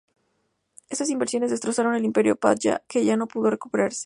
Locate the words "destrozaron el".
1.51-2.05